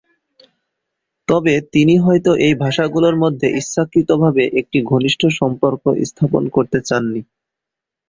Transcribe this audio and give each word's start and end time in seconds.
তবে 1.27 1.53
তিনি 1.73 1.95
হয়ত 1.97 2.27
এই 2.45 2.55
ভাষা 2.63 2.85
গুলোর 2.93 3.15
মধ্যে 3.15 3.47
ইচ্ছাকৃতভাবে 3.59 4.43
একটি 4.59 4.79
ঘনিষ্ঠ 4.91 5.21
সম্পর্ক 5.39 5.81
স্থাপন 6.09 6.43
করতে 6.55 6.77
চাননি। 6.87 7.21